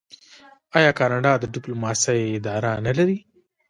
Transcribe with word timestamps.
آیا 0.77 0.91
کاناډا 0.99 1.33
د 1.39 1.43
ډیپلوماسۍ 1.53 2.21
اداره 2.37 2.71
نلري؟ 2.85 3.17